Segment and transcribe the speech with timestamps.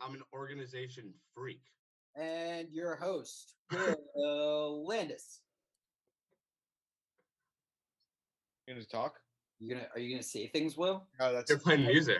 [0.00, 1.60] I'm an organization freak.
[2.16, 3.54] And your host,
[4.14, 5.40] Will Landis.
[8.66, 9.16] You gonna talk?
[9.58, 11.06] You gonna are you gonna say things, Will?
[11.18, 12.18] No, that's They're playing music.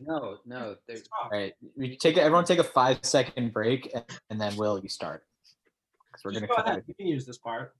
[0.00, 0.76] No, no.
[0.86, 2.20] There's All right, we take it.
[2.20, 5.24] Everyone take a five second break, and, and then Will, you start.
[6.10, 6.84] Because we're Just gonna go cut ahead.
[6.86, 7.74] You can use this part.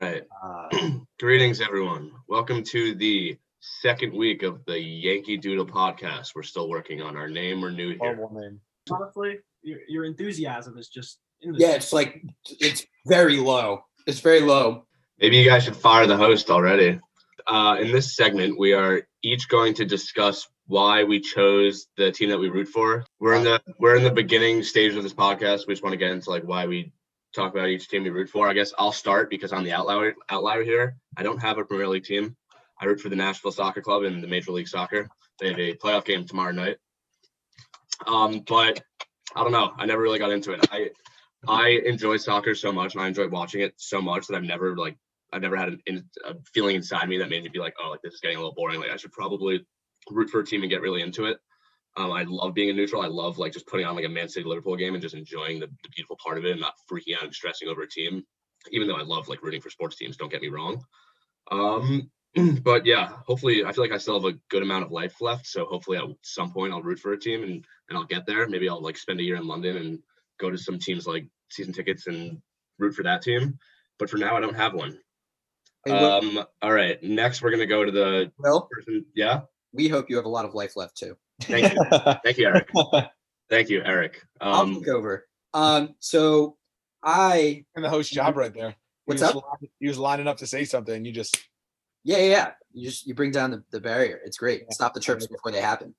[0.00, 0.22] Right.
[0.42, 0.68] uh,
[1.20, 2.12] Greetings, everyone.
[2.28, 6.34] Welcome to the second week of the Yankee Doodle podcast.
[6.34, 7.60] We're still working on our name.
[7.60, 7.98] We're new here.
[7.98, 8.60] horrible name.
[8.90, 12.22] Honestly, your, your enthusiasm is just in the yeah, it's like
[12.60, 13.84] it's very low.
[14.06, 14.86] It's very low.
[15.20, 16.98] Maybe you guys should fire the host already.
[17.46, 22.30] Uh, in this segment, we are each going to discuss why we chose the team
[22.30, 23.04] that we root for.
[23.20, 25.66] We're in the we're in the beginning stage of this podcast.
[25.66, 26.92] We just want to get into like why we
[27.32, 28.48] talk about each team we root for.
[28.48, 30.96] I guess I'll start because I'm the outlier outlier here.
[31.16, 32.36] I don't have a Premier League team.
[32.80, 35.08] I root for the Nashville Soccer Club in the Major League Soccer.
[35.40, 36.76] They have a playoff game tomorrow night.
[38.06, 38.82] Um, but
[39.34, 39.72] I don't know.
[39.76, 40.66] I never really got into it.
[40.70, 40.90] I
[41.46, 44.76] I enjoy soccer so much and I enjoy watching it so much that I've never
[44.76, 44.96] like
[45.32, 48.02] I've never had an, a feeling inside me that made me be like, oh, like
[48.02, 48.80] this is getting a little boring.
[48.80, 49.64] Like I should probably
[50.10, 51.38] root for a team and get really into it.
[51.96, 53.02] Um, I love being a neutral.
[53.02, 55.60] I love like just putting on like a Man City Liverpool game and just enjoying
[55.60, 58.24] the, the beautiful part of it and not freaking out and stressing over a team.
[58.70, 60.84] Even though I love like rooting for sports teams, don't get me wrong.
[61.50, 62.10] Um,
[62.62, 65.46] but yeah, hopefully I feel like I still have a good amount of life left.
[65.46, 68.48] So hopefully at some point I'll root for a team and and I'll get there.
[68.48, 69.98] Maybe I'll like spend a year in London and
[70.40, 72.40] go to some teams like season tickets and
[72.78, 73.58] root for that team.
[73.98, 74.98] But for now I don't have one.
[75.90, 77.02] Um, all right.
[77.02, 79.04] Next, we're gonna go to the well, person.
[79.14, 79.42] Yeah.
[79.72, 81.16] we hope you have a lot of life left too.
[81.42, 81.80] Thank you.
[82.24, 82.68] Thank you, Eric.
[83.50, 84.22] Thank you, Eric.
[84.40, 85.26] I'll Um, take over.
[85.52, 86.56] Um, so
[87.02, 88.74] I And the host job right there.
[89.06, 89.34] What's he up?
[89.34, 91.04] li- He was lining up to say something.
[91.04, 91.36] You just
[92.04, 92.50] yeah, yeah, yeah.
[92.72, 94.20] You just you bring down the, the barrier.
[94.24, 94.62] It's great.
[94.62, 94.70] Yeah.
[94.70, 95.94] Stop the trips before they happen.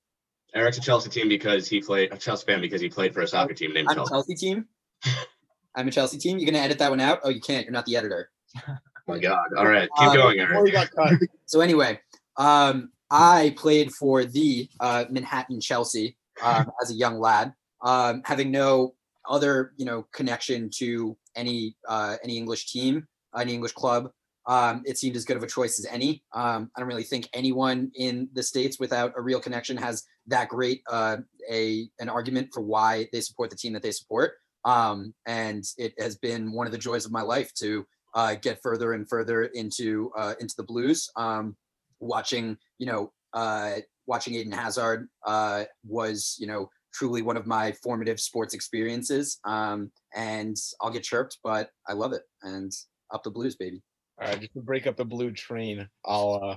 [0.54, 3.28] Eric's a Chelsea team because he played a Chelsea fan because he played for a
[3.28, 4.12] soccer team named I'm a Chelsea.
[4.12, 4.66] Chelsea team.
[5.76, 6.38] I'm a Chelsea team.
[6.38, 7.20] You're gonna edit that one out?
[7.24, 7.64] Oh, you can't.
[7.64, 8.30] You're not the editor.
[8.66, 8.76] Oh
[9.08, 9.38] my God.
[9.58, 10.72] All right, keep Um, going, Eric.
[10.72, 11.12] got cut.
[11.46, 12.00] So anyway,
[12.36, 18.50] um, I played for the uh, Manhattan Chelsea um, as a young lad, um, having
[18.50, 18.94] no
[19.28, 23.06] other you know connection to any uh, any English team,
[23.36, 24.10] any English club.
[24.46, 26.22] Um, it seemed as good of a choice as any.
[26.32, 30.48] Um, I don't really think anyone in the states without a real connection has that
[30.48, 31.18] great uh,
[31.50, 34.34] a an argument for why they support the team that they support.
[34.64, 38.62] Um, and it has been one of the joys of my life to uh, get
[38.62, 41.10] further and further into uh, into the Blues.
[41.16, 41.56] Um,
[42.00, 43.76] watching, you know, uh,
[44.06, 49.38] watching Eden Hazard uh, was, you know, truly one of my formative sports experiences.
[49.44, 52.22] Um, and I'll get chirped, but I love it.
[52.42, 52.72] And
[53.12, 53.82] up the Blues, baby.
[54.20, 56.56] All right, just to break up the blue train, I'll uh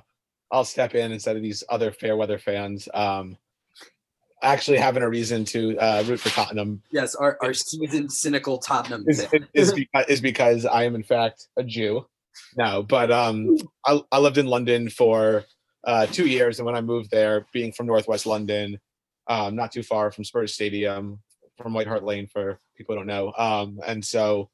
[0.52, 2.88] I'll step in instead of these other fair weather fans.
[2.94, 3.38] Um
[4.44, 9.04] actually having a reason to uh root for Tottenham Yes, our, our seasoned cynical Tottenham.
[9.08, 12.06] is, is, because, is because I am in fact a Jew.
[12.56, 15.44] No, but um, I, I lived in London for
[15.84, 18.80] uh, two years, and when I moved there, being from Northwest London,
[19.28, 21.20] um, not too far from Spurs Stadium,
[21.58, 24.52] from White Hart Lane, for people who don't know, um, and so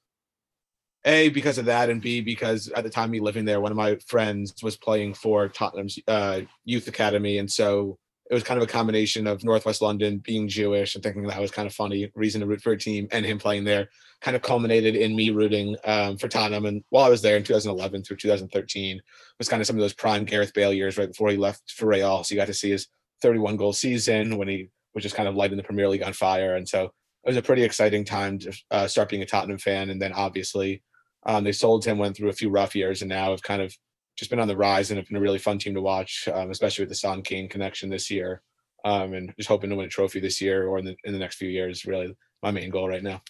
[1.06, 3.78] a because of that, and b because at the time me living there, one of
[3.78, 7.98] my friends was playing for Tottenham's uh, youth academy, and so
[8.30, 11.52] it was kind of a combination of Northwest London being Jewish and thinking that was
[11.52, 13.90] kind of funny reason to root for a team, and him playing there
[14.22, 16.66] kind of culminated in me rooting um, for Tottenham.
[16.66, 19.02] And while I was there in 2011 through 2013,
[19.38, 21.88] was kind of some of those prime Gareth Bale years right before he left for
[21.88, 22.24] Real.
[22.24, 22.88] So you got to see his
[23.22, 26.56] 31 goal season when he was just kind of lighting the Premier League on fire.
[26.56, 29.90] And so it was a pretty exciting time to uh, start being a Tottenham fan.
[29.90, 30.82] And then obviously
[31.26, 33.76] um, they sold him, went through a few rough years, and now have kind of
[34.18, 36.52] just been on the rise and have been a really fun team to watch, um,
[36.52, 38.42] especially with the Son Kane connection this year.
[38.86, 41.20] Um, and just hoping to win a trophy this year or in the in the
[41.20, 41.86] next few years.
[41.86, 43.22] Really, my main goal right now.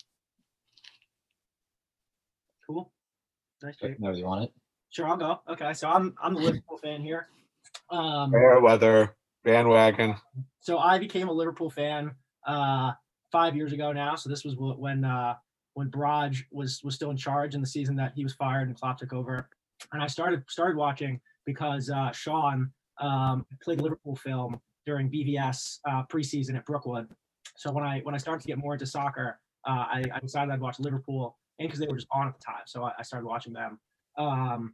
[2.67, 2.91] cool.
[3.61, 3.77] Nice.
[3.77, 3.99] Jake.
[3.99, 4.53] No, you want it?
[4.89, 5.39] Sure, I'll go.
[5.49, 7.27] Okay, so I'm I'm a Liverpool fan here.
[7.89, 10.15] Um, Fair weather bandwagon.
[10.59, 12.11] so I became a Liverpool fan
[12.47, 12.93] uh,
[13.31, 14.15] five years ago now.
[14.15, 15.35] So this was when uh,
[15.73, 18.77] when Braj was was still in charge in the season that he was fired and
[18.77, 19.49] Klopp took over.
[19.91, 26.03] And I started started watching because uh, Sean um, played Liverpool film during BVS uh,
[26.11, 27.07] preseason at Brookwood.
[27.57, 30.51] So when I when I started to get more into soccer, uh, I, I decided
[30.51, 33.03] I'd watch Liverpool, and because they were just on at the time, so I, I
[33.03, 33.79] started watching them.
[34.17, 34.73] Um,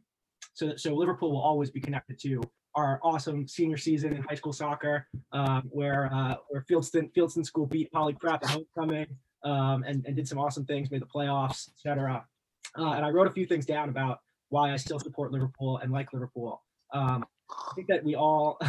[0.54, 2.40] so so Liverpool will always be connected to
[2.74, 7.66] our awesome senior season in high school soccer, um, where uh, where Fieldston Fieldston School
[7.66, 9.06] beat Polycrap at homecoming
[9.44, 12.24] um, and, and did some awesome things, made the playoffs, etc.
[12.78, 14.20] Uh, and I wrote a few things down about
[14.50, 16.62] why I still support Liverpool and like Liverpool.
[16.92, 18.58] Um, I think that we all.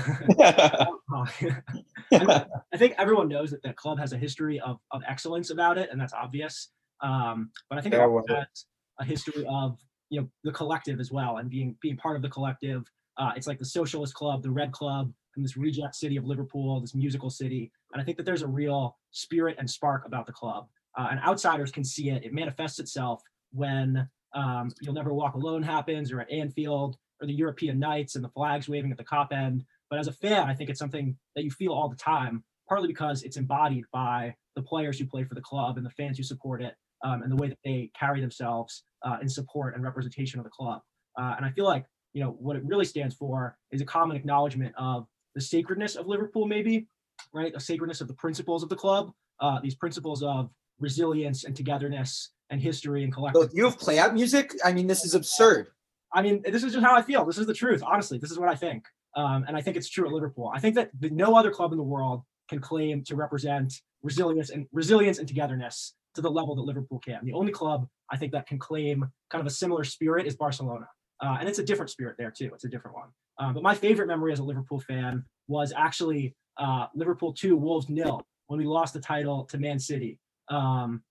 [2.11, 5.89] I think everyone knows that the club has a history of, of excellence about it,
[5.91, 6.69] and that's obvious.
[7.01, 8.65] Um, but I think it Yeah, well- has
[8.99, 9.77] a history of
[10.09, 12.83] you know the collective as well, and being being part of the collective.
[13.17, 16.95] Uh, it's like the Socialist Club, the Red Club, this reject city of Liverpool, this
[16.95, 17.71] musical city.
[17.93, 20.67] And I think that there's a real spirit and spark about the club,
[20.97, 22.23] uh, and outsiders can see it.
[22.23, 27.33] It manifests itself when um, "You'll Never Walk Alone" happens, or at Anfield, or the
[27.33, 29.63] European Nights, and the flags waving at the Kop end.
[29.89, 32.87] But as a fan, I think it's something that you feel all the time, partly
[32.87, 36.23] because it's embodied by the players who play for the club and the fans who
[36.23, 40.39] support it, um, and the way that they carry themselves uh, in support and representation
[40.39, 40.81] of the club.
[41.19, 44.17] Uh, and I feel like you know what it really stands for is a common
[44.17, 46.87] acknowledgement of the sacredness of Liverpool, maybe,
[47.33, 47.53] right?
[47.53, 50.49] The sacredness of the principles of the club, uh, these principles of
[50.79, 53.51] resilience and togetherness and history and collective.
[53.53, 54.53] you have play out music?
[54.63, 55.67] I mean, this is absurd.
[56.13, 57.25] I mean, this is just how I feel.
[57.25, 57.81] This is the truth.
[57.85, 58.83] Honestly, this is what I think.
[59.15, 60.51] Um, and I think it's true at Liverpool.
[60.53, 63.73] I think that the, no other club in the world can claim to represent
[64.03, 67.19] resilience and resilience and togetherness to the level that Liverpool can.
[67.23, 70.87] The only club I think that can claim kind of a similar spirit is Barcelona.
[71.21, 72.49] Uh, and it's a different spirit there too.
[72.53, 73.09] It's a different one.
[73.37, 77.89] Uh, but my favorite memory as a Liverpool fan was actually uh, Liverpool 2, Wolves
[77.89, 80.19] nil, when we lost the title to Man City.
[80.49, 81.03] Um,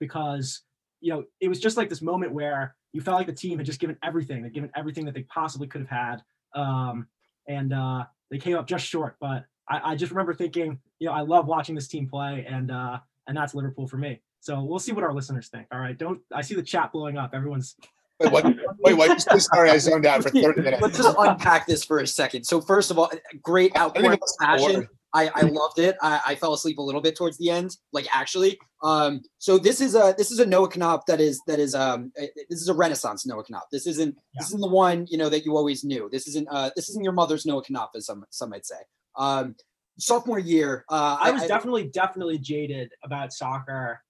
[0.00, 0.62] because,
[1.00, 3.66] you know, it was just like this moment where you felt like the team had
[3.66, 4.42] just given everything.
[4.42, 6.22] They'd given everything that they possibly could have had.
[6.54, 7.06] Um,
[7.46, 9.16] and uh, they came up just short.
[9.20, 12.70] But I, I just remember thinking, you know, I love watching this team play, and
[12.70, 14.20] uh, and that's Liverpool for me.
[14.40, 15.66] So we'll see what our listeners think.
[15.72, 17.34] All right, don't I see the chat blowing up?
[17.34, 17.76] Everyone's
[18.20, 18.44] Wait, what?
[18.80, 19.20] Wait, what?
[19.40, 20.82] Sorry, I zoned out for 30 minutes.
[20.82, 22.44] Let's just unpack this for a second.
[22.44, 23.10] So first of all,
[23.42, 24.88] great I outpouring of passion.
[25.14, 25.96] I, I loved it.
[26.02, 28.58] I, I fell asleep a little bit towards the end, like actually.
[28.82, 32.12] Um, so this is a this is a Noah Knopf that is that is um
[32.20, 33.70] uh, this is a Renaissance Noah Knopf.
[33.72, 36.08] This isn't this isn't the one you know that you always knew.
[36.12, 38.76] This isn't uh this isn't your mother's Noah Knopf, as some some might say.
[39.16, 39.56] Um,
[39.98, 44.02] sophomore year, uh, I was definitely definitely jaded about soccer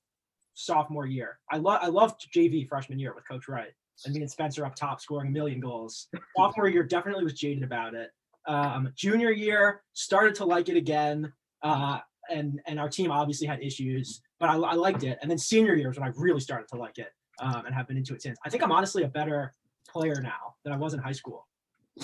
[0.54, 1.38] sophomore year.
[1.50, 3.72] I love I loved JV freshman year with Coach Wright
[4.04, 6.08] and me and Spencer up top scoring a million goals.
[6.36, 8.10] Sophomore year definitely was jaded about it.
[8.46, 11.98] Um, junior year started to like it again, uh,
[12.30, 15.18] and and our team obviously had issues, but I, I liked it.
[15.20, 17.10] And then senior year is when I really started to like it
[17.40, 18.38] um, and have been into it since.
[18.44, 19.52] I think I'm honestly a better
[19.88, 21.46] player now than I was in high school.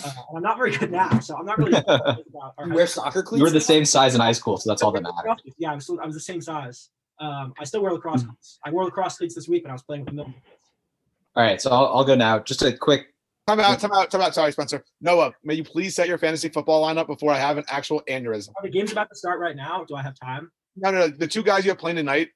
[0.04, 1.72] Uh, I'm not very good now, so I'm not really.
[1.86, 2.16] about
[2.66, 3.38] you wear school soccer cleats.
[3.38, 5.40] You were the same size in high school, so that's all that matters.
[5.56, 6.90] yeah, I was, still, I was the same size.
[7.20, 8.28] Um, I still wear lacrosse Mm.
[8.30, 8.58] cleats.
[8.66, 10.34] I wore lacrosse cleats this week, but I was playing with the Milton.
[11.36, 12.38] All right, so I'll, I'll go now.
[12.38, 13.06] Just a quick.
[13.46, 14.34] Time out, time out, time out.
[14.34, 14.84] Sorry, Spencer.
[15.02, 18.50] Noah, may you please set your fantasy football lineup before I have an actual aneurysm?
[18.56, 19.84] Are the games about to start right now?
[19.84, 20.50] Do I have time?
[20.76, 21.08] No, no, no.
[21.08, 22.28] The two guys you have playing tonight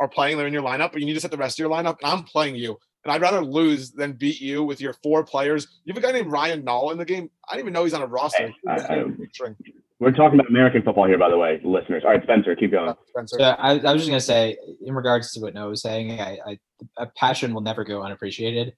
[0.00, 0.38] are playing.
[0.38, 1.96] They're in your lineup, but you need to set the rest of your lineup.
[2.02, 2.78] And I'm playing you.
[3.04, 5.68] And I'd rather lose than beat you with your four players.
[5.84, 7.28] You have a guy named Ryan Nall in the game.
[7.46, 8.46] I don't even know he's on a roster.
[8.48, 9.56] Hey, I- I- String.
[10.00, 12.02] We're talking about American football here, by the way, listeners.
[12.04, 12.88] All right, Spencer, keep going.
[12.90, 13.36] Oh, Spencer.
[13.38, 16.38] So I, I was just gonna say, in regards to what Noah was saying, I,
[16.46, 16.58] I
[16.98, 18.74] a passion will never go unappreciated,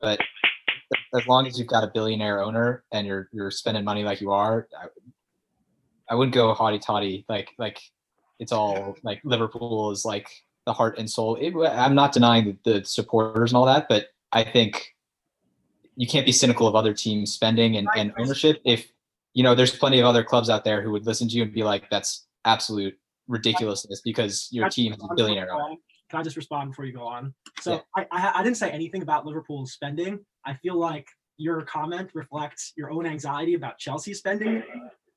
[0.00, 0.20] but
[1.14, 4.32] as long as you've got a billionaire owner and you're you're spending money like you
[4.32, 4.86] are, I,
[6.10, 7.80] I wouldn't go haughty toddy like like
[8.40, 10.28] it's all like Liverpool is like
[10.66, 11.36] the heart and soul.
[11.36, 14.94] It, I'm not denying the, the supporters and all that, but I think
[15.96, 18.92] you can't be cynical of other teams spending and, and ownership if
[19.38, 21.52] you know there's plenty of other clubs out there who would listen to you and
[21.52, 22.92] be like that's absolute
[23.28, 25.46] ridiculousness because your team is a billionaire.
[26.10, 27.32] Can I just respond before you go on?
[27.60, 27.80] So Yeah.
[27.96, 30.18] I, I I didn't say anything about Liverpool's spending.
[30.44, 34.60] I feel like your comment reflects your own anxiety about Chelsea spending,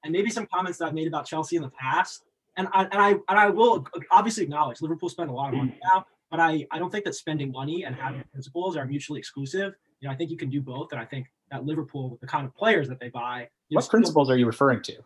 [0.03, 2.23] and maybe some comments that I've made about Chelsea in the past.
[2.57, 5.79] And I and I and I will obviously acknowledge Liverpool spend a lot of money
[5.91, 9.73] now, but I I don't think that spending money and having principles are mutually exclusive.
[9.99, 12.27] You know, I think you can do both, and I think that Liverpool, with the
[12.27, 14.97] kind of players that they buy, What principles are you referring to?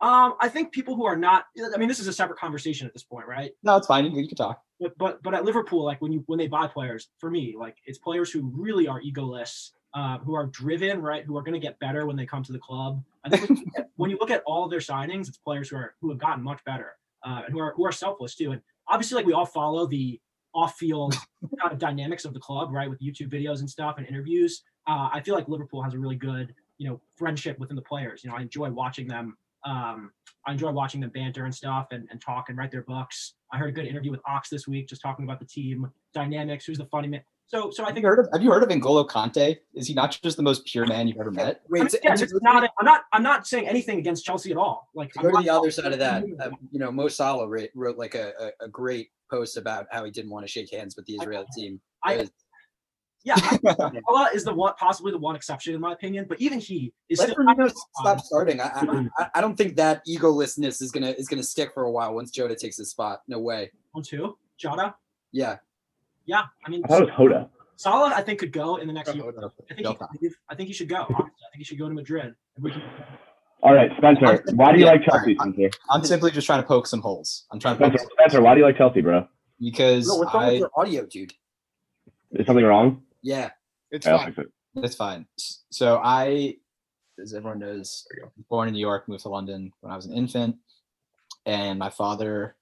[0.00, 1.46] Um, I think people who are not.
[1.74, 3.52] I mean, this is a separate conversation at this point, right?
[3.62, 4.04] No, it's fine.
[4.04, 4.60] You, you can talk.
[4.80, 7.76] but but but at Liverpool, like when you when they buy players, for me, like
[7.84, 11.24] it's players who really are egoless, uh, who are driven, right?
[11.24, 13.02] Who are going to get better when they come to the club.
[13.24, 15.68] I think when you, look at, when you look at all their signings, it's players
[15.68, 18.50] who are who have gotten much better uh, and who are who are selfless too.
[18.52, 20.20] And obviously, like we all follow the
[20.54, 21.14] off-field
[21.60, 22.90] kind of dynamics of the club, right?
[22.90, 24.62] With YouTube videos and stuff and interviews.
[24.86, 28.22] Uh, I feel like Liverpool has a really good, you know, friendship within the players.
[28.24, 29.36] You know, I enjoy watching them.
[29.64, 30.10] Um,
[30.46, 33.34] I enjoy watching them banter and stuff and, and talk and write their books.
[33.52, 36.64] I heard a good interview with Ox this week, just talking about the team dynamics.
[36.64, 37.22] Who's the funny man?
[37.46, 39.58] So, so I Have think you heard of Have you heard of N'Golo Kanté?
[39.74, 41.56] Is he not just the most pure man you've ever met?
[41.56, 42.64] I Wait, mean, so- yes, it's not.
[42.80, 43.02] I'm not.
[43.12, 44.88] I'm not saying anything against Chelsea at all.
[44.94, 47.46] Like to I'm go to the other side of that, um, you know, Mo Salah
[47.46, 50.72] wrote, wrote like a, a, a great post about how he didn't want to shake
[50.72, 51.80] hands with the Israeli team.
[52.04, 52.30] I- because
[53.24, 56.26] Yeah, Salah is the one, possibly the one exception in my opinion.
[56.28, 57.44] But even he is Let still.
[57.44, 58.60] Firmino stop starting.
[58.60, 61.90] I, I, I- I don't think that egolessness is gonna is gonna stick for a
[61.90, 63.22] while once Jota takes his spot.
[63.28, 63.70] No way.
[63.92, 64.94] One, two, Jota.
[65.30, 65.58] Yeah.
[66.26, 67.48] Yeah, I mean, I thought it was Hoda.
[67.76, 69.24] Salah, I think could go in the next year.
[69.28, 69.30] I
[69.74, 70.08] think, he, Jota.
[70.48, 70.98] I think he should go.
[71.02, 71.16] Honestly.
[71.18, 72.34] I think he should go to Madrid.
[72.56, 72.82] If we can,
[73.62, 74.44] All right, Spencer.
[74.54, 75.70] Why do you Yeah, like Chelsea, Spencer?
[75.90, 77.44] I'm simply just trying to poke some holes.
[77.50, 79.26] I'm trying to poke Spencer, Spencer, why do you like Chelsea, bro?
[79.60, 81.32] because Bro, what's wrong with your audio, dude?
[82.32, 83.02] Is something wrong?
[83.22, 83.50] Yeah.
[83.90, 84.34] It's I'll fine.
[84.76, 85.26] It's fine.
[85.70, 86.56] So I,
[87.20, 88.06] as everyone knows,
[88.48, 90.56] born in New York, moved to London when I was an infant,
[91.46, 92.56] and my father.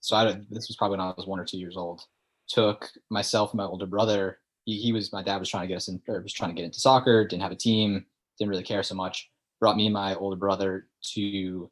[0.00, 2.02] So I don't- this was probably when I was one or two years old.
[2.48, 4.40] Took myself and my older brother.
[4.64, 6.54] He, he was my dad was trying to get us in, or was trying to
[6.56, 7.26] get into soccer.
[7.26, 8.04] Didn't have a team.
[8.38, 9.30] Didn't really care so much.
[9.60, 11.70] Brought me and my older brother to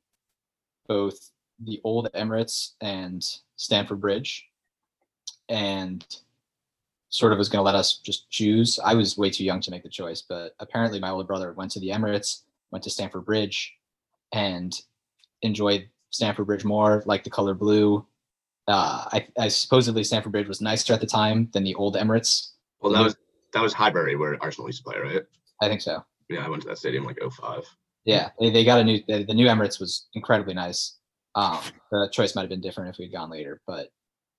[0.88, 1.30] both
[1.60, 3.22] the old Emirates and
[3.56, 4.46] Stamford Bridge,
[5.48, 6.04] and
[7.16, 8.78] sort of was going to let us just choose.
[8.84, 11.70] I was way too young to make the choice, but apparently my older brother went
[11.70, 13.72] to the Emirates, went to Stamford Bridge,
[14.32, 14.74] and
[15.40, 18.06] enjoyed Stamford Bridge more, like the color blue.
[18.68, 22.50] Uh, I, I supposedly Stamford Bridge was nicer at the time than the old Emirates.
[22.80, 23.16] Well, that was
[23.54, 25.22] that was Highbury where Arsenal used to play, right?
[25.62, 26.04] I think so.
[26.28, 27.64] Yeah, I went to that stadium like 05.
[28.04, 30.98] Yeah, they, they got a new the, the new Emirates was incredibly nice.
[31.34, 33.88] Um, the choice might have been different if we'd gone later, but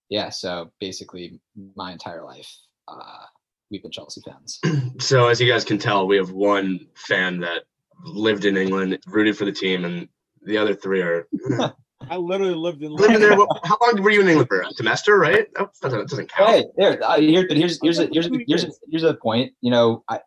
[0.10, 0.29] yeah.
[0.29, 1.39] So basically,
[1.75, 2.53] my entire life,
[2.88, 3.25] uh,
[3.70, 4.60] we've been Chelsea fans.
[5.00, 7.65] So as you guys can tell, we have one fan that
[8.03, 10.08] lived in England, rooted for the team, and
[10.41, 11.27] the other three are
[12.10, 12.94] I literally lived in.
[12.94, 13.36] living there.
[13.63, 14.62] How long were you in England for?
[14.62, 15.48] A semester, right?
[15.56, 16.50] That doesn't, that doesn't count.
[16.50, 19.53] Hey, there, uh, here, but here's here's a, here's a, here's a, here's a point.
[19.62, 20.22] You know, I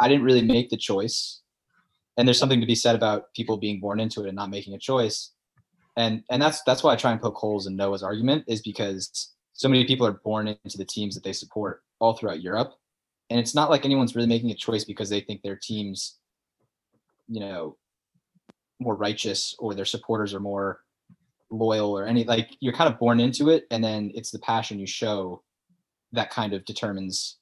[0.00, 1.40] I didn't really make the choice,
[2.16, 4.74] and there's something to be said about people being born into it and not making
[4.74, 5.32] a choice,
[5.96, 9.32] and and that's that's why I try and poke holes in Noah's argument is because
[9.52, 12.74] so many people are born into the teams that they support all throughout Europe,
[13.30, 16.18] and it's not like anyone's really making a choice because they think their teams,
[17.28, 17.76] you know,
[18.80, 20.80] more righteous or their supporters are more
[21.50, 23.66] loyal or any like you're kind of born into it.
[23.70, 25.42] And then it's the passion you show
[26.12, 27.38] that kind of determines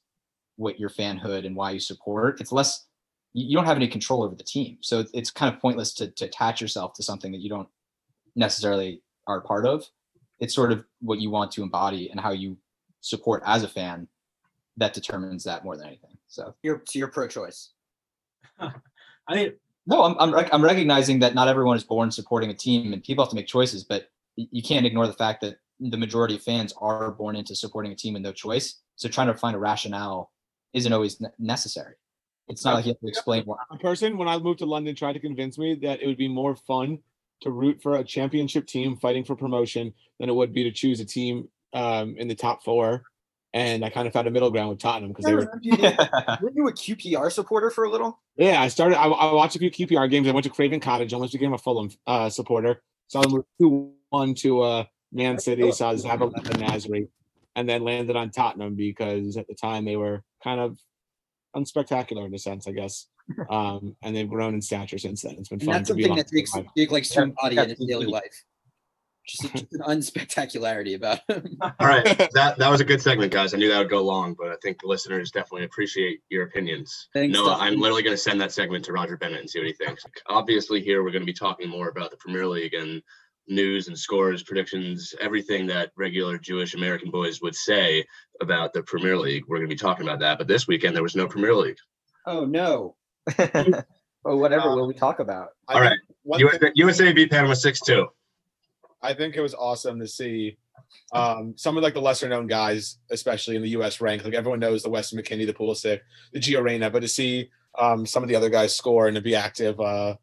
[0.57, 2.39] what your fanhood and why you support.
[2.39, 2.85] It's less
[3.33, 4.77] you don't have any control over the team.
[4.81, 7.69] So it's- kind of pointless to, to attach yourself to something that you don't
[8.35, 9.85] necessarily are part of
[10.41, 12.57] it's sort of what you want to embody and how you
[12.99, 14.07] support as a fan
[14.75, 17.71] that determines that more than anything so You're so you're pro-choice.
[18.59, 18.71] I
[19.35, 19.53] mean,
[19.85, 23.03] no, I'm I'm, rec- I'm recognizing that not everyone is born supporting a team, and
[23.03, 23.83] people have to make choices.
[23.83, 27.91] But you can't ignore the fact that the majority of fans are born into supporting
[27.91, 28.81] a team with no choice.
[28.95, 30.31] So trying to find a rationale
[30.73, 31.95] isn't always ne- necessary.
[32.47, 33.57] It's not like you have to explain why.
[33.69, 36.27] a person when I moved to London tried to convince me that it would be
[36.29, 36.99] more fun
[37.41, 40.99] to root for a championship team fighting for promotion than it would be to choose
[40.99, 43.03] a team um, in the top four.
[43.53, 45.41] And I kind of found a middle ground with Tottenham because they were.
[46.41, 48.21] Weren't you a QPR supporter for a little?
[48.37, 48.97] Yeah, I started.
[48.97, 50.27] I, I watched a few QPR games.
[50.27, 51.13] I went to Craven Cottage.
[51.13, 52.81] Almost became a Fulham uh, supporter.
[53.07, 55.69] Saw them two one to uh, Man City.
[55.73, 57.09] Saw Zabaleta Nasri,
[57.57, 60.79] and then landed on Tottenham because at the time they were kind of
[61.53, 63.07] unspectacular in a sense, I guess.
[63.49, 65.35] Um, and they've grown in stature since then.
[65.37, 66.67] It's been And fun that's to be something along that for the takes ride.
[66.77, 68.43] Jake likes to Yeah, embody yeah, in his daily life.
[69.27, 71.57] Just, just an unspectacularity about him.
[71.61, 73.53] All right, that that was a good segment, guys.
[73.53, 77.07] I knew that would go long, but I think the listeners definitely appreciate your opinions.
[77.13, 77.67] Thanks, Noah, Dustin.
[77.67, 80.03] I'm literally going to send that segment to Roger Bennett and see what he thinks.
[80.27, 83.01] Obviously, here we're going to be talking more about the Premier League and
[83.47, 88.03] news and scores, predictions, everything that regular Jewish American boys would say
[88.41, 89.43] about the Premier League.
[89.47, 90.39] We're going to be talking about that.
[90.39, 91.77] But this weekend there was no Premier League.
[92.25, 92.95] Oh no.
[94.23, 95.49] Well, whatever Uh, will we talk about?
[95.67, 95.99] I All think
[96.39, 98.07] USA, thing- USA beat Panama six two.
[99.01, 100.57] I think it was awesome to see
[101.11, 103.99] um, some of like the lesser known guys, especially in the U.S.
[103.99, 104.23] rank.
[104.23, 106.01] Like everyone knows the Weston McKennie, the Pulisic,
[106.33, 107.49] the Gio Reyna, but to see
[107.79, 109.79] um, some of the other guys score and to be active.
[109.79, 110.15] Uh,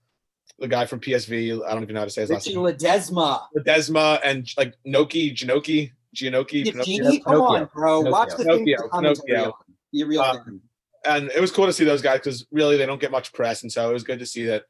[0.61, 2.67] the guy from PSV, I don't even know how to say his last Richie name.
[2.67, 3.43] Ledezma.
[3.67, 6.65] Desma and like Noki, Janoki, Gianoki.
[6.67, 8.01] Yeah, come on, bro.
[8.03, 9.47] Watch the thing Pinocchio, with commentary Pinocchio.
[9.47, 9.75] on.
[9.93, 10.61] Be a real fan.
[11.09, 13.63] And it was cool to see those guys because really they don't get much press,
[13.63, 14.65] and so it was good to see that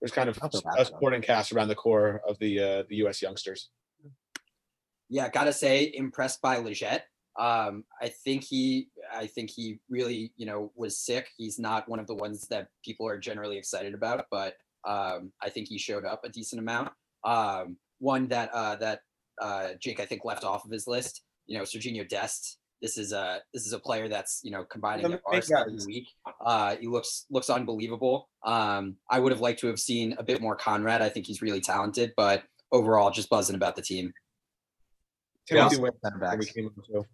[0.00, 2.82] there's kind of Not so bad, a supporting cast around the core of the uh,
[2.88, 3.22] the U.S.
[3.22, 3.68] youngsters.
[5.08, 7.02] Yeah, gotta say, impressed by Lletget.
[7.38, 11.28] Um, I think he, I think he really, you know, was sick.
[11.36, 15.48] He's not one of the ones that people are generally excited about, but um, I
[15.48, 16.90] think he showed up a decent amount.
[17.24, 19.00] Um, one that uh, that
[19.40, 21.22] uh, Jake, I think, left off of his list.
[21.46, 22.58] You know, Serginho Dest.
[22.82, 25.86] This is a this is a player that's you know combining The at Arsenal every
[25.86, 26.08] week.
[26.44, 28.28] Uh, he looks looks unbelievable.
[28.44, 31.00] Um, I would have liked to have seen a bit more Conrad.
[31.00, 34.12] I think he's really talented, but overall, just buzzing about the team.
[35.48, 35.68] Yeah.
[35.78, 36.46] Wayne, Center backs.
[36.46, 37.04] came up to.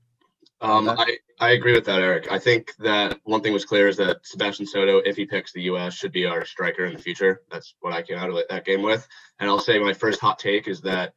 [0.60, 2.32] Um, I, I agree with that, Eric.
[2.32, 5.62] I think that one thing was clear is that Sebastian Soto, if he picks the
[5.62, 7.42] U.S., should be our striker in the future.
[7.50, 9.06] That's what I came out of that game with.
[9.38, 11.14] And I'll say my first hot take is that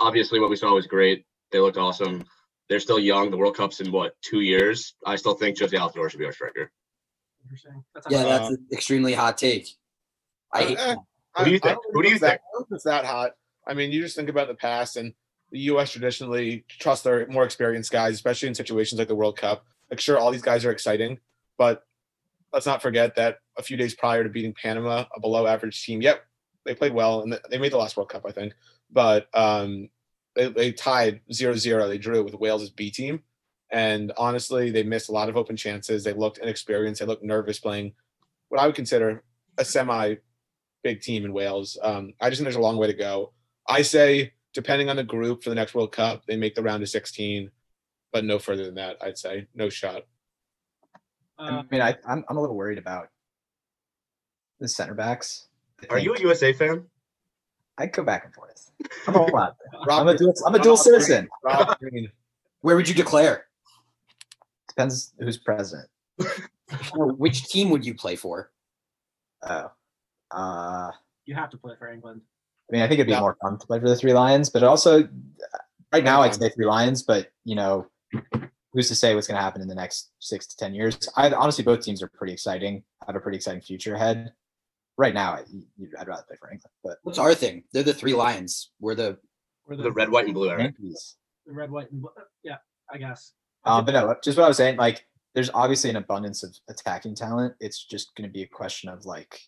[0.00, 1.26] obviously what we saw was great.
[1.50, 2.24] They looked awesome.
[2.68, 3.30] They're still young.
[3.30, 4.94] The World Cup's in what two years?
[5.06, 6.70] I still think Jozy Altidore should be our striker.
[7.44, 7.84] Interesting.
[7.94, 9.68] That's Yeah, a- that's an extremely hot take.
[10.52, 10.96] I hate Uh,
[11.38, 11.82] Who do you I- I think?
[11.82, 12.40] don't Who do you think?
[12.56, 13.32] Think it's that hot.
[13.66, 15.14] I mean, you just think about the past, and
[15.50, 15.90] the U.S.
[15.92, 19.64] traditionally trust their more experienced guys, especially in situations like the World Cup.
[19.90, 21.18] Like, sure, all these guys are exciting,
[21.56, 21.84] but
[22.52, 26.24] let's not forget that a few days prior to beating Panama, a below-average team, yep,
[26.64, 28.54] they played well and they made the last World Cup, I think,
[28.90, 29.88] but um,
[30.38, 31.88] they, they tied 0-0.
[31.88, 33.20] They drew it with Wales' B team,
[33.70, 36.04] and honestly, they missed a lot of open chances.
[36.04, 37.00] They looked inexperienced.
[37.00, 37.92] They looked nervous playing
[38.48, 39.24] what I would consider
[39.58, 40.14] a semi
[40.82, 41.76] big team in Wales.
[41.82, 43.32] Um, I just think there's a long way to go.
[43.68, 46.82] I say, depending on the group for the next World Cup, they make the round
[46.82, 47.50] of 16,
[48.12, 48.96] but no further than that.
[49.02, 50.02] I'd say no shot.
[51.38, 53.08] uh, I mean, I, I'm I'm a little worried about
[54.60, 55.48] the center backs.
[55.90, 56.86] Are you a USA fan?
[57.78, 58.70] I go back and forth.
[59.06, 59.56] I'm a lot.
[59.86, 60.34] Rob, I'm a dual.
[60.46, 61.28] I'm a dual citizen.
[61.44, 62.10] Rob Green.
[62.60, 63.46] Where would you declare?
[64.68, 65.88] Depends who's president.
[66.94, 68.50] Which team would you play for?
[69.48, 69.70] Oh,
[70.32, 70.90] uh,
[71.24, 72.20] you have to play for England.
[72.70, 73.20] I mean, I think it'd be Yeah.
[73.20, 75.08] more fun to play for the three lions, but also
[75.92, 77.86] right now I'd say three lions, but you know,
[78.72, 80.98] who's to say what's going to happen in the next six to ten years?
[81.16, 82.82] I honestly, both teams are pretty exciting.
[83.06, 84.32] Have a pretty exciting future ahead.
[84.98, 85.44] Right now, I,
[86.00, 87.62] i'd rather play for England, but What's our thing?
[87.72, 88.72] They're the three lions.
[88.80, 89.16] We're the
[89.66, 90.74] Or the, The red, white, and blue, Eric.
[90.78, 91.16] Yankees.
[91.46, 92.10] the red, white, and blue.
[92.42, 92.56] Yeah,
[92.92, 93.32] I guess.
[93.64, 97.14] Um, but no, just what I was saying, like, there's obviously an abundance of attacking
[97.14, 97.54] talent.
[97.60, 99.40] It's just going to be a question of like,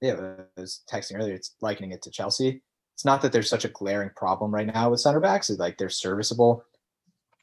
[0.00, 1.34] yeah, I was texting earlier.
[1.34, 2.62] It's likening it to Chelsea.
[2.94, 5.50] It's not that there's such a glaring problem right now with center backs.
[5.50, 6.64] It's like they're serviceable,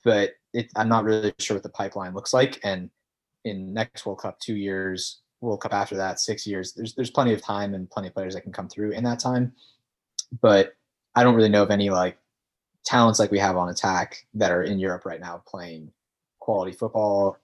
[0.06, 2.60] but it, I'm not really sure what the pipeline looks like.
[2.64, 2.92] And
[3.44, 6.74] in next World Cup, two years, World Cup after that, six years.
[6.74, 9.20] There's there's plenty of time and plenty of players that can come through in that
[9.20, 9.54] time.
[10.42, 10.74] But
[11.16, 12.18] I don't really know of any like
[12.86, 15.92] talents like we have on attack that are in Europe right now playing
[16.40, 17.38] quality football.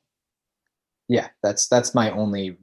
[1.08, 2.58] Yeah, that's that's my only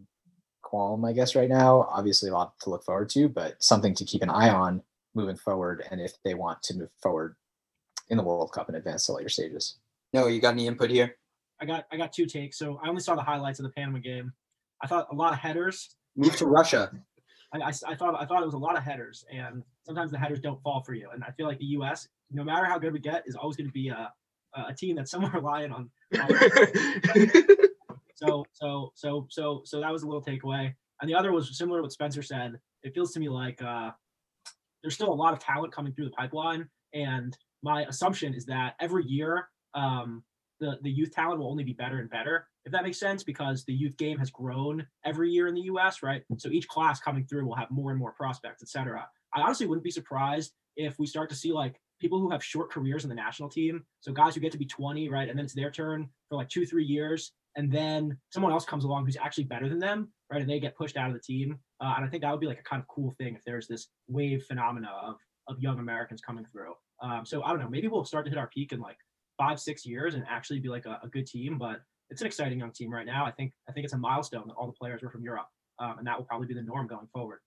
[0.62, 1.88] qualm, I guess, right now.
[1.90, 4.83] Obviously, a lot to look forward to, but something to keep an eye on
[5.14, 5.85] moving forward.
[5.90, 7.37] And if they want to move forward
[8.09, 9.79] in the World Cup and advance to later stages.
[10.12, 10.27] no.
[10.27, 11.16] You got any input here?
[11.61, 12.59] I got I got two takes.
[12.59, 14.33] So I only saw the highlights of the Panama game.
[14.83, 15.95] I thought a lot of headers.
[16.16, 16.90] Move to Russia.
[17.55, 20.18] I, I, I thought I thought it was a lot of headers, and sometimes the
[20.18, 21.09] headers don't fall for you.
[21.12, 23.68] And I feel like the U.S., no matter how good we get, is always going
[23.68, 24.12] to be a
[24.55, 25.90] a team that's somewhat reliant on.
[26.21, 26.29] on
[28.14, 30.73] so so so so so that was a little takeaway.
[31.01, 32.59] And the other was similar to what Spencer said.
[32.83, 33.90] It feels to me like uh,
[34.83, 38.75] there's still a lot of talent coming through the pipeline, and my assumption is that
[38.81, 40.23] every year um,
[40.61, 42.47] the the youth talent will only be better and better.
[42.64, 46.03] If that makes sense, because the youth game has grown every year in the U.S.
[46.03, 49.07] Right, so each class coming through will have more and more prospects, etc.
[49.35, 52.70] I honestly wouldn't be surprised if we start to see like people who have short
[52.70, 53.85] careers in the national team.
[54.01, 56.48] So guys who get to be 20, right, and then it's their turn for like
[56.48, 60.40] two, three years, and then someone else comes along who's actually better than them, right,
[60.40, 61.59] and they get pushed out of the team.
[61.81, 63.68] Uh, and I think that would be like a kind of cool thing if there's
[63.68, 65.16] this wave phenomena of
[65.48, 66.75] of young Americans coming through.
[67.03, 68.96] Um, so I don't know, maybe we'll start to hit our peak in like
[69.37, 71.59] five, six years and actually be like a, a good team.
[71.59, 71.81] But
[72.12, 73.25] it's an exciting young team right now.
[73.25, 75.46] I think I think it's a milestone that all the players were from Europe,
[75.79, 77.40] um, and that will probably be the norm going forward.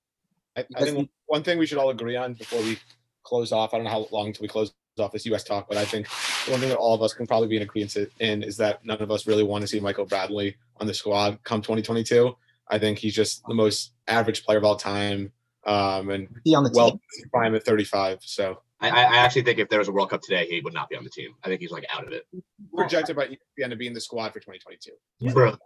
[0.58, 2.78] I, I think one- one thing we should all agree on before we
[3.24, 3.74] close off.
[3.74, 5.44] I don't know how long until we close off this U.S.
[5.44, 6.08] talk, but I think
[6.46, 8.84] the one thing that all of us can probably be in agreement in is that
[8.86, 12.36] none of us really want to see Michael Bradley on the squad come 2022.
[12.70, 15.32] I think he's just the most average player of all time,
[15.66, 17.00] um, and Be on the well, team.
[17.32, 18.20] prime at 35.
[18.22, 20.74] So I, I I actually think if there was a World Cup today, he would
[20.74, 21.32] not be on the team.
[21.44, 22.26] I think he's like out of it.
[22.74, 24.92] projected by ESPN to be in the squad for 2022.
[25.34, 25.58] Bro.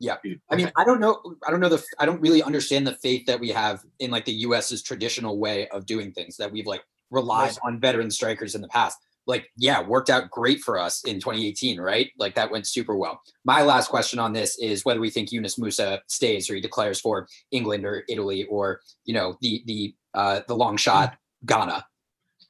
[0.00, 0.16] Yeah.
[0.48, 1.20] I mean, I don't know.
[1.46, 1.84] I don't know the.
[1.98, 5.68] I don't really understand the faith that we have in like the U.S.'s traditional way
[5.68, 6.36] of doing things.
[6.38, 8.98] That we've like relied on veteran strikers in the past.
[9.26, 12.10] Like, yeah, worked out great for us in 2018, right?
[12.18, 13.20] Like that went super well.
[13.44, 16.98] My last question on this is whether we think Yunus Musah stays or he declares
[16.98, 21.84] for England or Italy or you know the the uh, the long shot Ghana.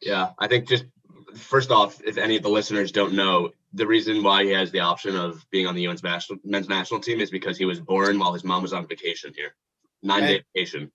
[0.00, 0.84] Yeah, I think just
[1.34, 4.80] first off, if any of the listeners don't know, the reason why he has the
[4.80, 8.18] option of being on the UN's national, men's national team is because he was born
[8.18, 9.54] while his mom was on vacation here,
[10.02, 10.90] nine day vacation.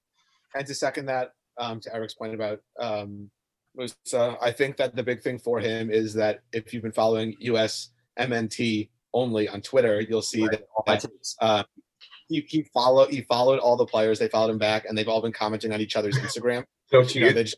[0.54, 3.30] And to second that, um, to Eric's point about um,
[3.78, 7.36] Musah, I think that the big thing for him is that if you've been following
[7.40, 7.90] US
[8.20, 11.00] MNT only on Twitter, you'll see that All my
[11.42, 11.64] uh,
[12.28, 14.20] he, he follow he followed all the players.
[14.20, 16.66] They followed him back, and they've all been commenting on each other's Instagram.
[16.88, 17.58] So you know, just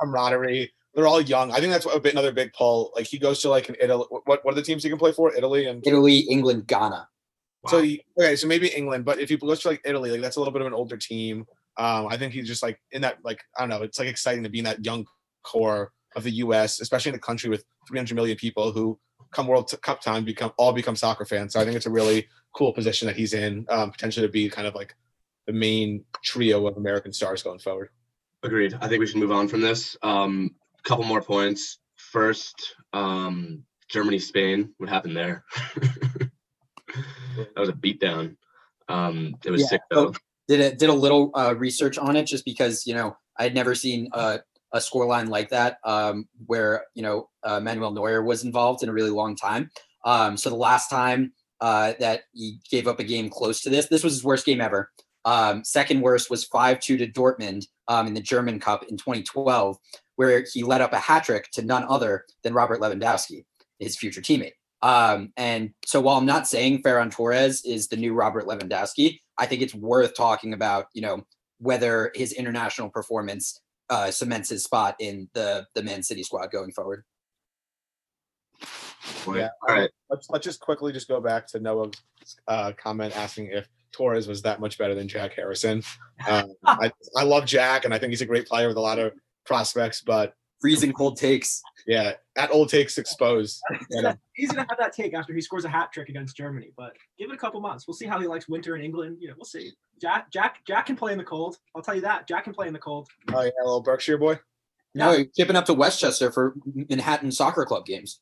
[0.00, 1.50] camaraderie They're all young.
[1.50, 2.92] I think that's a bit another big pull.
[2.94, 4.04] Like he goes to like an Italy.
[4.10, 5.34] What what are the teams he can play for?
[5.34, 7.08] Italy and Italy, England, Ghana.
[7.66, 9.04] so he, okay, so maybe England.
[9.04, 10.96] But if he goes to like Italy, like that's a little bit of an older
[10.96, 11.46] team.
[11.76, 13.82] Um, I think he's just like in that like I don't know.
[13.82, 15.04] It's like exciting to be in that young
[15.42, 18.98] core of the U.S., especially in a country with 300 million people who
[19.32, 21.52] come World Cup time become all become soccer fans.
[21.52, 24.48] So I think it's a really cool position that he's in, um, potentially to be
[24.48, 24.94] kind of like
[25.46, 27.90] the main trio of American stars going forward.
[28.42, 28.76] Agreed.
[28.80, 29.96] I think we should move on from this.
[30.02, 31.78] Um, couple more points.
[31.96, 34.72] First, um, Germany, Spain.
[34.78, 35.44] What happened there?
[35.76, 38.36] that was a beatdown.
[38.88, 40.14] Um, it was Yeah, sick so- though.
[40.46, 43.54] Did a, did a little uh, research on it just because you know I had
[43.54, 44.40] never seen a,
[44.72, 48.92] a scoreline like that um, where you know uh, Manuel Neuer was involved in a
[48.92, 49.70] really long time.
[50.04, 53.86] Um, so the last time uh, that he gave up a game close to this,
[53.86, 54.90] this was his worst game ever.
[55.24, 59.76] Um, second worst was five two to Dortmund um, in the German Cup in 2012,
[60.16, 63.44] where he led up a hat trick to none other than Robert Lewandowski,
[63.78, 64.52] his future teammate.
[64.82, 69.46] Um, and so while I'm not saying Ferran Torres is the new Robert Lewandowski, I
[69.46, 71.24] think it's worth talking about, you know,
[71.58, 76.72] whether his international performance uh, cements his spot in the the Man City squad going
[76.72, 77.04] forward.
[79.26, 79.48] Yeah.
[79.66, 79.90] All right.
[80.10, 81.92] Let's let's just quickly just go back to Noah's
[82.46, 85.82] uh, comment asking if Torres was that much better than Jack Harrison.
[86.28, 89.00] Um, I, I love Jack, and I think he's a great player with a lot
[89.00, 89.12] of
[89.44, 90.00] prospects.
[90.00, 91.60] But Freezing cold takes.
[91.88, 93.60] yeah, at old takes exposed.
[93.90, 96.70] You know, He's gonna have that take after he scores a hat trick against Germany,
[96.76, 97.88] but give it a couple months.
[97.88, 99.16] We'll see how he likes winter in England.
[99.20, 99.72] You know, we'll see.
[100.00, 101.58] Jack, Jack, Jack can play in the cold.
[101.74, 102.28] I'll tell you that.
[102.28, 103.08] Jack can play in the cold.
[103.34, 104.38] oh yeah, little Berkshire boy.
[104.94, 106.54] No, you're shipping up to Westchester for
[106.88, 108.20] Manhattan soccer club games.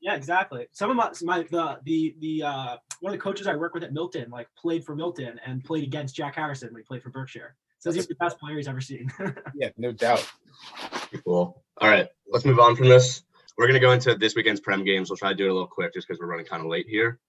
[0.00, 0.66] Yeah, exactly.
[0.72, 3.82] Some of my, my the the the uh, one of the coaches I work with
[3.82, 7.10] at Milton like played for Milton and played against Jack Harrison when he played for
[7.10, 7.56] Berkshire.
[7.80, 9.10] Says he's the best player he's ever seen.
[9.54, 10.28] Yeah, no doubt.
[10.90, 11.62] Pretty Cool.
[11.80, 12.08] All right.
[12.28, 13.22] Let's move on from this.
[13.56, 15.10] We're gonna go into this weekend's prem games.
[15.10, 16.86] We'll try to do it a little quick just because we're running kind of late
[16.88, 17.20] here.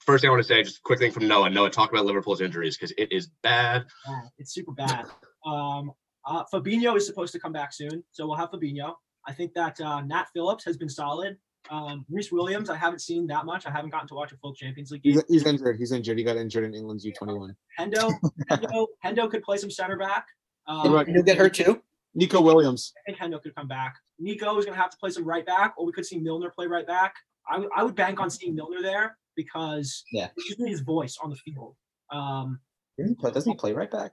[0.00, 1.50] First thing I want to say, just a quick thing from Noah.
[1.50, 3.86] Noah, talk about Liverpool's injuries because it is bad.
[4.06, 5.06] Yeah, it's super bad.
[5.44, 5.92] Um,
[6.24, 8.94] uh, Fabinho is supposed to come back soon, so we'll have Fabinho.
[9.26, 11.36] I think that uh, Nat Phillips has been solid.
[11.70, 13.66] Um, Rhys Williams, I haven't seen that much.
[13.66, 15.14] I haven't gotten to watch a full Champions League game.
[15.14, 15.76] He's, he's injured.
[15.78, 16.18] He's injured.
[16.18, 17.54] He got injured in England's U21.
[17.78, 18.12] Hendo,
[18.50, 20.26] Hendo, Hendo could play some center back.
[20.66, 21.06] Um, Right.
[21.08, 21.82] He'll get hurt too.
[22.14, 22.92] Neco Williams.
[22.96, 23.94] I think Hendo could come back.
[24.18, 26.50] Neco is going to have to play some right back, or we could see Milner
[26.50, 27.14] play right back.
[27.48, 30.28] I would- I would bank on seeing Milner there because Yeah.
[30.36, 31.76] it's his voice on the field.
[32.10, 32.60] Um,
[32.96, 34.12] Didn't he play, doesn't he play right back?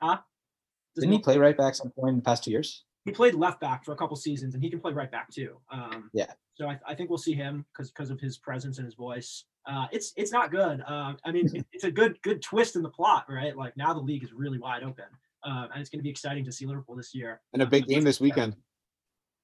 [0.00, 0.18] does
[0.96, 2.84] Didn't he play right back some point in the past two years?
[3.04, 5.56] he played left back for a couple seasons, and he can play right back too.
[5.70, 6.32] Um, Yeah.
[6.58, 9.44] So I, I think we'll see him because because of his presence and his voice.
[9.64, 10.80] Uh, it's it's not good.
[10.86, 13.56] Uh, I mean, it- it's a good good twist in the plot, right?
[13.56, 15.04] Like now the league is really wide open,
[15.44, 17.40] uh, and it's going to be exciting to see Liverpool this year.
[17.52, 18.56] And a big game this weekend.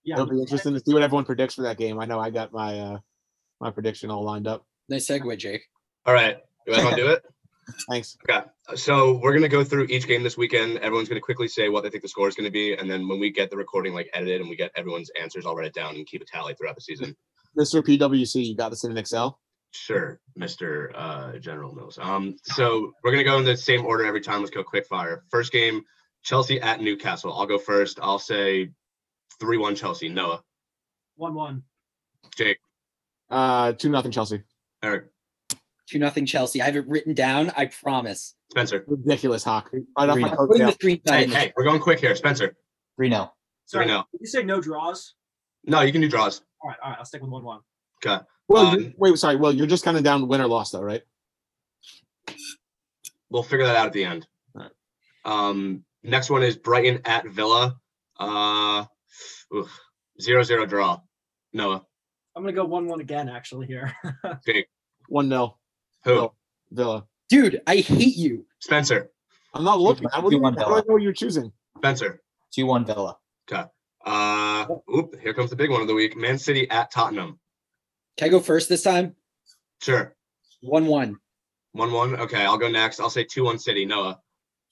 [0.03, 2.01] Yeah, It'll be interesting to see what everyone predicts for that game.
[2.01, 2.99] I know I got my uh
[3.61, 4.67] my prediction all lined up.
[4.89, 5.63] Nice segue, Jake.
[6.05, 6.39] All right.
[6.67, 7.23] You guys want to do it?
[7.89, 8.17] Thanks.
[8.29, 8.47] Okay.
[8.77, 10.79] So we're gonna go through each game this weekend.
[10.79, 13.19] Everyone's gonna quickly say what they think the score is gonna be, and then when
[13.21, 15.97] we get the recording like edited and we get everyone's answers, I'll write it down
[15.97, 17.17] and keep a tally throughout the season.
[17.59, 17.83] Mr.
[17.83, 19.39] PWC, you got this in an Excel.
[19.73, 20.91] Sure, Mr.
[20.95, 21.99] Uh, General Mills.
[22.01, 24.41] Um, so we're gonna go in the same order every time.
[24.41, 25.25] Let's go quick fire.
[25.31, 25.83] First game,
[26.23, 27.33] Chelsea at Newcastle.
[27.33, 27.99] I'll go first.
[28.03, 28.71] I'll say
[29.41, 30.09] three-one Chelsea.
[30.09, 30.43] Noah,
[31.17, 31.63] one one.
[32.37, 32.59] Jake,
[33.31, 34.43] Uh, two nothing Chelsea.
[34.83, 35.07] Eric,
[35.95, 36.61] Two nothing Chelsea.
[36.61, 37.53] I have it written down.
[37.57, 38.35] I promise.
[38.51, 38.85] Spencer.
[38.89, 39.71] Ridiculous, Hawk.
[39.73, 40.41] Right off my nil.
[40.41, 41.09] I'm putting the coattail.
[41.09, 42.17] Hey, hey, we're going quick here.
[42.17, 42.57] Spencer.
[42.97, 43.33] 3 0.
[43.67, 44.03] Sorry, 3-0.
[44.11, 45.15] did you say no draws?
[45.65, 46.43] No, you can do draws.
[46.61, 46.99] All right, all right.
[46.99, 47.61] I'll stick with one one.
[48.05, 48.21] Okay.
[48.49, 49.37] Well, Um, wait, sorry.
[49.37, 51.03] Well, you're just kind of down win or loss though, right?
[53.31, 54.27] We'll figure that out at the end.
[54.57, 54.73] Alright.
[55.25, 57.77] Um, next one is Brighton at Villa.
[58.19, 58.85] Uh,
[59.55, 59.81] oof,
[60.21, 61.01] zero zero draw.
[61.53, 61.87] Noah,
[62.35, 63.29] I'm gonna go one one again.
[63.29, 63.95] Actually, here.
[64.45, 64.67] Jake,
[65.07, 65.57] One nil
[66.05, 66.15] who?
[66.15, 66.31] Villa.
[66.71, 67.07] Villa.
[67.29, 68.47] Dude, I hate you.
[68.61, 69.11] Spencer,
[69.55, 70.07] I'm not looking.
[70.13, 70.85] I, wouldn't, how do I Villa.
[70.87, 71.53] know what you're choosing?
[71.79, 72.23] Spencer.
[72.53, 73.17] 2 1 Villa.
[73.51, 73.65] Okay.
[74.07, 76.17] Uh, oop, here comes the big one of the week.
[76.17, 77.39] Man City at Tottenham.
[78.17, 79.17] Can I go first this time?
[79.81, 80.15] Sure.
[80.61, 81.19] One one.
[81.73, 82.17] One one.
[82.17, 83.01] Okay, I'll go next.
[83.01, 83.85] I'll say two one City.
[83.85, 84.21] Noah,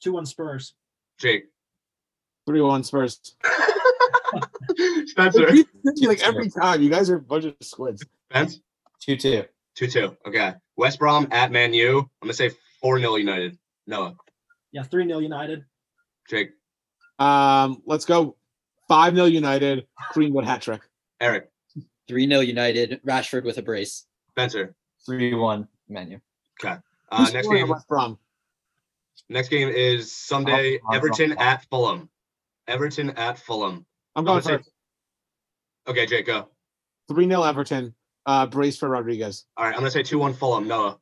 [0.00, 0.74] Two one Spurs.
[1.18, 1.44] Jake,
[2.46, 3.20] Three one Spurs.
[5.06, 5.48] Spencer,
[6.02, 8.04] like every time, you guys are a bunch of squids.
[8.30, 8.60] Spence.
[9.00, 9.44] 2 2.
[9.74, 10.16] Two two.
[10.26, 10.54] Okay.
[10.76, 11.98] West Brom at Man U.
[11.98, 13.58] I'm gonna say four 0 United.
[13.86, 14.16] Noah,
[14.72, 15.64] Yeah, three 0 United.
[16.28, 16.50] Jake,
[17.18, 18.36] Um, let's go.
[18.88, 19.86] Five 0 United.
[20.12, 20.82] Greenwood hat trick.
[21.20, 21.50] Eric,
[22.08, 23.00] 3 0 United.
[23.06, 24.06] Rashford with a brace.
[24.30, 24.74] Spencer.
[25.06, 26.20] 3 1 Man U.
[26.62, 26.76] Okay.
[27.10, 27.68] Uh, Who's next game.
[27.68, 28.18] West Brom.
[29.28, 30.78] Next game is Sunday.
[30.78, 31.42] Oh, oh, Everton oh.
[31.42, 32.08] at Fulham.
[32.68, 33.86] Everton at Fulham.
[34.14, 34.70] I'm I'm going gonna say first.
[35.88, 36.48] Okay, Jake, go.
[37.08, 37.94] 3 0 Everton.
[38.26, 39.46] Uh, brace for Rodriguez.
[39.56, 40.68] All right, I'm gonna say two one Fulham.
[40.68, 40.98] Noah,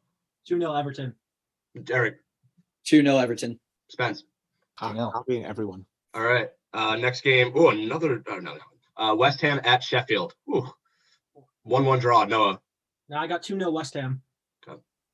[0.47, 1.15] 2 0 Everton.
[1.85, 2.17] Derek,
[2.87, 3.61] 2 0 Everton.
[3.89, 4.25] Spence.
[4.79, 5.13] Cop- 2-0.
[5.13, 5.85] Copying everyone.
[6.15, 6.49] All right.
[6.73, 7.53] Uh, next game.
[7.55, 8.23] Oh, another.
[8.29, 8.61] Oh, no, no.
[8.97, 10.35] Uh, West Ham at Sheffield.
[10.49, 10.69] Ooh.
[11.65, 12.25] One one draw.
[12.25, 12.61] Noah,
[13.09, 14.23] Now I got 2 0 West Ham.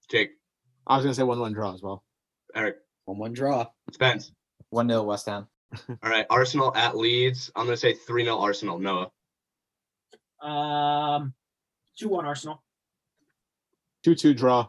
[0.08, 0.30] Jake,
[0.86, 2.04] I was going to say 1 1 draw as well.
[2.54, 3.66] Eric, 1 1 draw.
[3.92, 4.30] Spence.
[4.70, 5.48] 1 0 West Ham.
[5.88, 6.26] All right.
[6.30, 7.50] Arsenal at Leeds.
[7.56, 8.78] I'm gonna say three 0 Arsenal.
[8.78, 9.10] Noah.
[10.40, 11.34] Um,
[11.98, 12.62] 2 1 Arsenal.
[14.04, 14.68] 2 2 draw.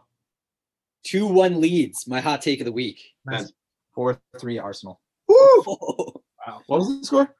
[1.04, 2.06] 2 1 Leeds.
[2.06, 3.00] My hot take of the week.
[3.26, 3.52] Spence.
[3.94, 5.00] 4 3 Arsenal.
[5.28, 5.64] Woo!
[6.50, 7.34] Oh, What was the score?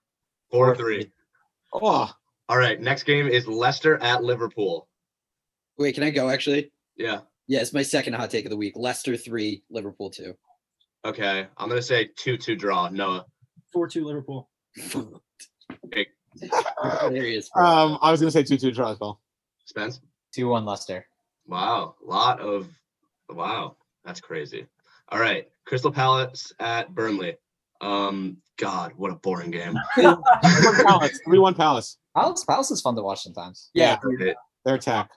[0.50, 1.10] Four three.
[1.72, 2.12] Oh,
[2.50, 2.78] All right.
[2.78, 4.86] Next game is Leicester at Liverpool.
[5.78, 6.72] Wait, can I go actually?
[6.96, 7.20] Yeah.
[7.46, 8.74] Yeah, it's my second hot take of the week.
[8.76, 10.34] Leicester 3, Liverpool 2.
[11.06, 11.46] Okay.
[11.56, 12.90] I'm gonna say two two draw.
[12.90, 13.24] Noah.
[13.72, 14.50] 4 2 Liverpool.
[15.94, 16.08] Jake.
[17.00, 17.48] Hilarious.
[17.54, 17.64] bro.
[17.64, 19.22] um, I was going to say 2 2 draw as well.
[19.68, 20.00] Spence.
[20.32, 21.06] 2 1 Leicester.
[21.46, 21.94] Wow.
[22.02, 22.68] A lot of.
[23.28, 23.76] Wow.
[24.02, 24.66] That's crazy.
[25.10, 25.46] All right.
[25.66, 27.36] Crystal Palace at Burnley.
[27.82, 28.38] Um.
[28.56, 29.78] God, what a boring game.
[29.94, 30.22] 3 1
[30.86, 31.20] Palace.
[31.24, 31.98] 3 1 Palace.
[32.16, 33.70] Palace, Palace is fun to watch sometimes.
[33.74, 33.98] yeah,
[34.64, 35.10] Their attack.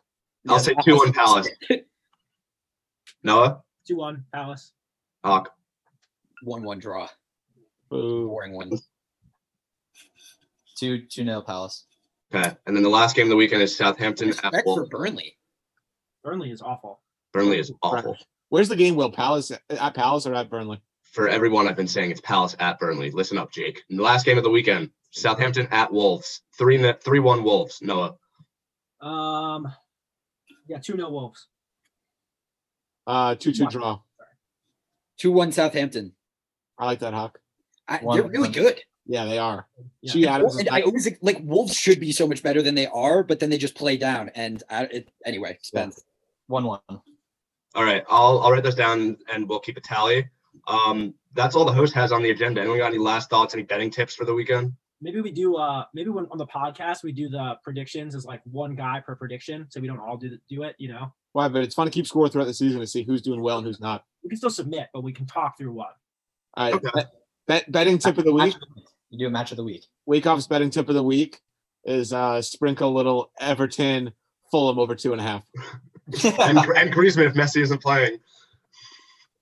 [0.47, 1.47] I'll say two one Palace.
[3.23, 3.61] Noah.
[3.87, 4.73] 2 1 Palace.
[5.23, 5.51] Hawk.
[6.43, 7.07] 1 1 draw.
[7.89, 8.27] Boo.
[8.27, 8.69] Boring one.
[10.77, 11.85] 2 2 0 Palace.
[12.33, 12.55] Okay.
[12.65, 14.89] And then the last game of the weekend is Southampton at Respect for Wolves.
[14.89, 15.37] Burnley.
[16.23, 17.01] Burnley is awful.
[17.33, 18.17] Burnley is awful.
[18.49, 19.11] Where's the game, Will?
[19.11, 20.81] Palace at Palace or at Burnley?
[21.03, 23.11] For everyone, I've been saying it's Palace at Burnley.
[23.11, 23.81] Listen up, Jake.
[23.89, 26.41] And the last game of the weekend, Southampton at Wolves.
[26.57, 27.81] Three three one Wolves.
[27.81, 28.15] Noah.
[29.01, 29.73] Um,
[30.67, 31.47] yeah, 2 0 Wolves.
[33.07, 33.99] Uh, 2 2 draw.
[35.17, 36.13] 2 1 Southampton.
[36.77, 37.39] I like that, Hawk.
[37.87, 38.79] I, One- they're really one- good.
[39.11, 39.67] Yeah, they are.
[40.01, 40.13] Yeah.
[40.13, 40.85] Che Adams is And I back.
[40.87, 43.75] always like Wolves should be so much better than they are, but then they just
[43.75, 44.29] play down.
[44.35, 46.05] And I, it, anyway, Spence.
[46.47, 46.79] 1 1.
[46.89, 50.29] All right, I'll I'll write this down and we'll keep a tally.
[50.67, 52.61] Um, that's all the host has on the agenda.
[52.61, 53.53] Anyone got any last thoughts?
[53.53, 54.71] Any betting tips for the weekend?
[55.01, 55.57] Maybe we do.
[55.57, 59.15] Uh, maybe when on the podcast we do the predictions as like one guy per
[59.15, 60.75] prediction, so we don't all do the, do it.
[60.79, 61.49] You know, Why?
[61.49, 63.67] But it's fun to keep score throughout the season to see who's doing well and
[63.67, 64.05] who's not.
[64.23, 65.87] we can still submit, but we can talk through one.
[66.55, 66.73] All right.
[66.75, 66.89] Okay.
[66.93, 67.11] bet-
[67.47, 68.53] bet- betting tip of the week.
[69.11, 69.19] Match of the week.
[69.19, 69.85] You do a match of the week.
[70.05, 71.39] Week off's betting tip of the week
[71.85, 74.13] is uh sprinkle a little Everton
[74.51, 75.43] Fulham over two and a half.
[76.39, 78.13] and, and Griezmann if Messi isn't playing.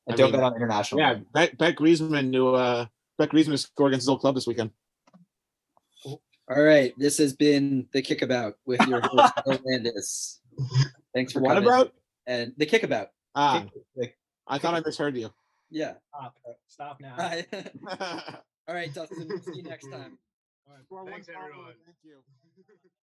[0.07, 1.01] I And don't mean, bet on international.
[1.01, 2.85] Yeah, bet bet Griezmann to uh
[3.17, 4.71] bet Griezmann to score against his old club this weekend.
[6.05, 10.39] All right, this has been the Kickabout with your host Will Landis.
[11.13, 11.63] Thanks for watching.
[11.63, 11.67] What coming.
[11.69, 11.93] about?
[12.25, 13.07] and the Kickabout.
[13.35, 15.31] Ah, Like, I thought I misheard you.
[15.69, 15.93] Yeah.
[16.09, 16.35] Stop,
[16.67, 17.15] stop now.
[18.69, 19.41] All right, Dustin.
[19.41, 20.19] See you next time.
[20.67, 21.45] All right, four, one, Thanks, follow.
[21.47, 21.73] everyone.
[21.87, 22.21] Thank you.